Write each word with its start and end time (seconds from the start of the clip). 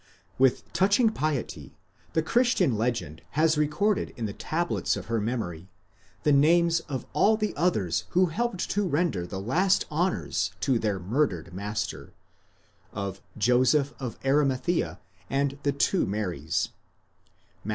With 0.39 0.73
touching 0.73 1.11
piety 1.11 1.77
the 2.13 2.23
Christian 2.23 2.75
legend 2.75 3.21
has 3.37 3.55
recorded 3.55 4.15
in 4.17 4.25
the 4.25 4.33
tablets 4.33 4.97
of 4.97 5.05
her 5.05 5.21
memory, 5.21 5.69
the 6.23 6.31
names 6.31 6.79
of 6.89 7.05
all 7.13 7.37
the 7.37 7.53
others 7.55 8.05
who 8.09 8.25
helped 8.25 8.67
to 8.71 8.87
render 8.87 9.27
the 9.27 9.39
last 9.39 9.85
honours 9.91 10.53
to 10.61 10.79
their 10.79 10.97
murdered 10.97 11.53
master—of 11.53 13.21
Joseph 13.37 13.93
of 13.99 14.17
Arimathea 14.25 14.99
and 15.29 15.59
the 15.61 15.71
two 15.71 16.07
Marys 16.07 16.69
(Matt. 17.63 17.69